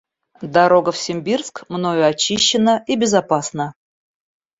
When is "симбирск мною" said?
0.97-2.03